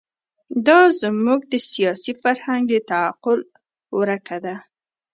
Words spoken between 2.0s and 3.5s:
فرهنګ د تعقل